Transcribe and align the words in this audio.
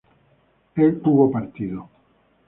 él 0.77 0.99
hubo 1.05 1.29
partido 1.31 1.87